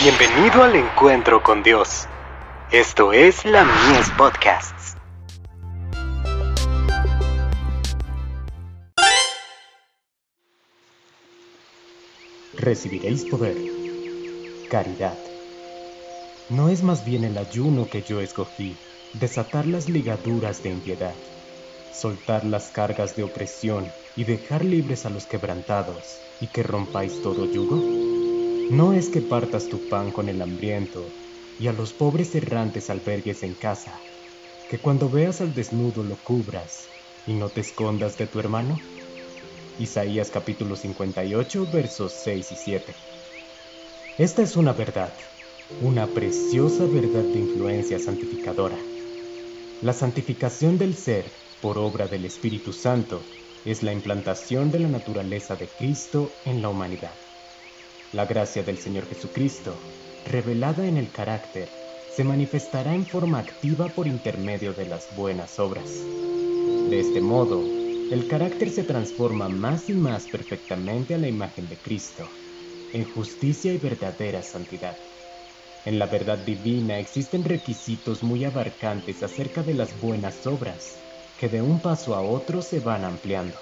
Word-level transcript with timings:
Bienvenido 0.00 0.62
al 0.62 0.76
encuentro 0.76 1.42
con 1.42 1.64
Dios. 1.64 2.06
Esto 2.70 3.12
es 3.12 3.44
la 3.44 3.64
Mies 3.64 4.08
Podcasts. 4.10 4.96
Recibiréis 12.54 13.24
poder. 13.24 13.56
Caridad. 14.70 15.18
No 16.48 16.68
es 16.68 16.84
más 16.84 17.04
bien 17.04 17.24
el 17.24 17.36
ayuno 17.36 17.88
que 17.90 18.02
yo 18.02 18.20
escogí, 18.20 18.76
desatar 19.14 19.66
las 19.66 19.88
ligaduras 19.88 20.62
de 20.62 20.70
impiedad, 20.70 21.14
soltar 21.92 22.44
las 22.44 22.68
cargas 22.68 23.16
de 23.16 23.24
opresión 23.24 23.90
y 24.14 24.22
dejar 24.22 24.64
libres 24.64 25.06
a 25.06 25.10
los 25.10 25.26
quebrantados, 25.26 26.20
y 26.40 26.46
que 26.46 26.62
rompáis 26.62 27.20
todo 27.20 27.46
yugo. 27.46 28.17
No 28.70 28.92
es 28.92 29.08
que 29.08 29.22
partas 29.22 29.70
tu 29.70 29.88
pan 29.88 30.12
con 30.12 30.28
el 30.28 30.42
hambriento 30.42 31.14
y 31.58 31.68
a 31.68 31.72
los 31.72 31.94
pobres 31.94 32.34
errantes 32.34 32.90
albergues 32.90 33.42
en 33.42 33.54
casa, 33.54 34.02
que 34.68 34.78
cuando 34.78 35.08
veas 35.08 35.40
al 35.40 35.54
desnudo 35.54 36.04
lo 36.04 36.22
cubras 36.22 36.90
y 37.24 37.32
no 37.32 37.48
te 37.48 37.62
escondas 37.62 38.18
de 38.18 38.26
tu 38.26 38.38
hermano. 38.40 38.82
Isaías 39.78 40.30
capítulo 40.30 40.76
58 40.76 41.66
versos 41.72 42.12
6 42.24 42.52
y 42.52 42.56
7. 42.56 42.96
Esta 44.18 44.42
es 44.42 44.54
una 44.54 44.74
verdad, 44.74 45.14
una 45.80 46.12
preciosa 46.12 46.84
verdad 46.84 47.24
de 47.24 47.38
influencia 47.38 47.98
santificadora. 47.98 48.78
La 49.80 49.94
santificación 49.94 50.76
del 50.76 50.94
ser 50.94 51.32
por 51.62 51.78
obra 51.78 52.06
del 52.06 52.26
Espíritu 52.26 52.74
Santo 52.74 53.24
es 53.64 53.82
la 53.82 53.92
implantación 53.92 54.70
de 54.70 54.80
la 54.80 54.88
naturaleza 54.88 55.56
de 55.56 55.68
Cristo 55.68 56.34
en 56.44 56.60
la 56.60 56.68
humanidad. 56.68 57.18
La 58.14 58.24
gracia 58.24 58.62
del 58.62 58.78
Señor 58.78 59.06
Jesucristo, 59.06 59.76
revelada 60.24 60.86
en 60.86 60.96
el 60.96 61.10
carácter, 61.10 61.68
se 62.16 62.24
manifestará 62.24 62.94
en 62.94 63.04
forma 63.04 63.38
activa 63.38 63.88
por 63.88 64.06
intermedio 64.06 64.72
de 64.72 64.86
las 64.86 65.14
buenas 65.14 65.58
obras. 65.58 65.90
De 66.88 67.00
este 67.00 67.20
modo, 67.20 67.62
el 68.10 68.26
carácter 68.26 68.70
se 68.70 68.82
transforma 68.82 69.50
más 69.50 69.90
y 69.90 69.92
más 69.92 70.26
perfectamente 70.26 71.14
a 71.14 71.18
la 71.18 71.28
imagen 71.28 71.68
de 71.68 71.76
Cristo, 71.76 72.26
en 72.94 73.04
justicia 73.04 73.74
y 73.74 73.76
verdadera 73.76 74.42
santidad. 74.42 74.96
En 75.84 75.98
la 75.98 76.06
verdad 76.06 76.38
divina 76.38 76.98
existen 76.98 77.44
requisitos 77.44 78.22
muy 78.22 78.42
abarcantes 78.42 79.22
acerca 79.22 79.62
de 79.62 79.74
las 79.74 80.00
buenas 80.00 80.46
obras, 80.46 80.96
que 81.38 81.50
de 81.50 81.60
un 81.60 81.78
paso 81.80 82.14
a 82.14 82.22
otro 82.22 82.62
se 82.62 82.80
van 82.80 83.04
ampliando. 83.04 83.58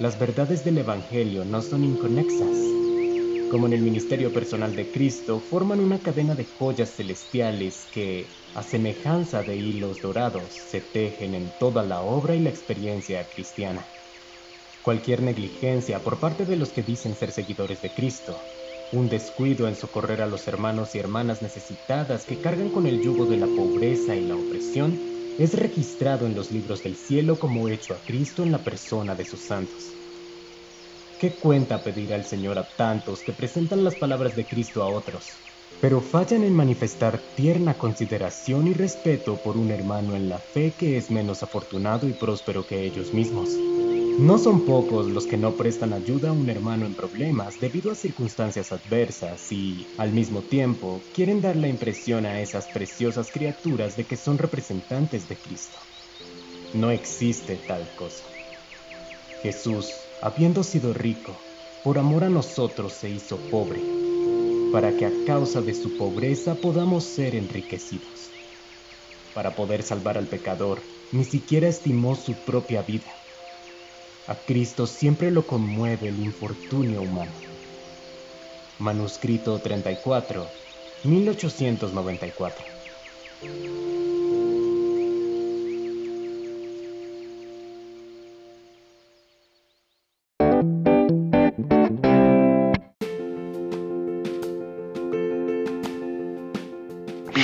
Las 0.00 0.18
verdades 0.18 0.64
del 0.64 0.78
Evangelio 0.78 1.44
no 1.44 1.62
son 1.62 1.84
inconexas, 1.84 2.83
como 3.54 3.66
en 3.66 3.72
el 3.72 3.82
ministerio 3.82 4.32
personal 4.32 4.74
de 4.74 4.90
Cristo, 4.90 5.38
forman 5.38 5.78
una 5.78 6.02
cadena 6.02 6.34
de 6.34 6.44
joyas 6.44 6.96
celestiales 6.96 7.86
que, 7.92 8.28
a 8.52 8.64
semejanza 8.64 9.44
de 9.44 9.56
hilos 9.56 10.02
dorados, 10.02 10.52
se 10.52 10.80
tejen 10.80 11.36
en 11.36 11.52
toda 11.60 11.84
la 11.84 12.02
obra 12.02 12.34
y 12.34 12.40
la 12.40 12.50
experiencia 12.50 13.28
cristiana. 13.28 13.86
Cualquier 14.82 15.22
negligencia 15.22 16.02
por 16.02 16.18
parte 16.18 16.46
de 16.46 16.56
los 16.56 16.72
que 16.72 16.82
dicen 16.82 17.14
ser 17.14 17.30
seguidores 17.30 17.80
de 17.80 17.94
Cristo, 17.94 18.42
un 18.90 19.08
descuido 19.08 19.68
en 19.68 19.76
socorrer 19.76 20.20
a 20.20 20.26
los 20.26 20.48
hermanos 20.48 20.96
y 20.96 20.98
hermanas 20.98 21.40
necesitadas 21.40 22.26
que 22.26 22.40
cargan 22.40 22.70
con 22.70 22.88
el 22.88 23.00
yugo 23.00 23.24
de 23.24 23.36
la 23.36 23.46
pobreza 23.46 24.16
y 24.16 24.26
la 24.26 24.34
opresión, 24.34 25.00
es 25.38 25.54
registrado 25.54 26.26
en 26.26 26.34
los 26.34 26.50
libros 26.50 26.82
del 26.82 26.96
cielo 26.96 27.38
como 27.38 27.68
hecho 27.68 27.94
a 27.94 28.02
Cristo 28.04 28.42
en 28.42 28.50
la 28.50 28.64
persona 28.64 29.14
de 29.14 29.24
sus 29.24 29.46
santos. 29.46 29.96
¿Qué 31.24 31.36
cuenta 31.36 31.82
pedir 31.82 32.12
al 32.12 32.26
Señor 32.26 32.58
a 32.58 32.76
tantos 32.76 33.22
que 33.22 33.32
presentan 33.32 33.82
las 33.82 33.96
palabras 33.96 34.36
de 34.36 34.46
Cristo 34.46 34.82
a 34.82 34.90
otros, 34.90 35.40
pero 35.80 36.02
fallan 36.02 36.44
en 36.44 36.52
manifestar 36.52 37.34
tierna 37.34 37.78
consideración 37.78 38.68
y 38.68 38.74
respeto 38.74 39.42
por 39.42 39.56
un 39.56 39.70
hermano 39.70 40.16
en 40.16 40.28
la 40.28 40.38
fe 40.38 40.74
que 40.76 40.98
es 40.98 41.10
menos 41.10 41.42
afortunado 41.42 42.10
y 42.10 42.12
próspero 42.12 42.66
que 42.66 42.84
ellos 42.84 43.14
mismos? 43.14 43.58
No 44.18 44.36
son 44.36 44.66
pocos 44.66 45.10
los 45.10 45.26
que 45.26 45.38
no 45.38 45.56
prestan 45.56 45.94
ayuda 45.94 46.28
a 46.28 46.32
un 46.34 46.50
hermano 46.50 46.84
en 46.84 46.94
problemas 46.94 47.58
debido 47.58 47.90
a 47.90 47.94
circunstancias 47.94 48.70
adversas 48.70 49.50
y, 49.50 49.88
al 49.96 50.12
mismo 50.12 50.42
tiempo, 50.42 51.04
quieren 51.14 51.40
dar 51.40 51.56
la 51.56 51.68
impresión 51.68 52.26
a 52.26 52.42
esas 52.42 52.68
preciosas 52.68 53.30
criaturas 53.30 53.96
de 53.96 54.04
que 54.06 54.18
son 54.18 54.36
representantes 54.36 55.26
de 55.26 55.38
Cristo. 55.38 55.78
No 56.74 56.90
existe 56.90 57.56
tal 57.66 57.94
cosa. 57.96 58.26
Jesús 59.42 59.90
habiendo 60.24 60.62
sido 60.62 60.94
rico, 60.94 61.36
por 61.84 61.98
amor 61.98 62.24
a 62.24 62.30
nosotros 62.30 62.94
se 62.94 63.10
hizo 63.10 63.36
pobre, 63.50 63.78
para 64.72 64.96
que 64.96 65.04
a 65.04 65.12
causa 65.26 65.60
de 65.60 65.74
su 65.74 65.98
pobreza 65.98 66.54
podamos 66.54 67.04
ser 67.04 67.34
enriquecidos. 67.34 68.30
Para 69.34 69.54
poder 69.54 69.82
salvar 69.82 70.16
al 70.16 70.26
pecador, 70.26 70.80
ni 71.12 71.24
siquiera 71.24 71.68
estimó 71.68 72.16
su 72.16 72.32
propia 72.32 72.80
vida. 72.80 73.12
A 74.26 74.34
Cristo 74.34 74.86
siempre 74.86 75.30
lo 75.30 75.46
conmueve 75.46 76.08
el 76.08 76.18
infortunio 76.18 77.02
humano. 77.02 77.32
Manuscrito 78.78 79.58
34, 79.58 80.46
1894. 81.04 82.64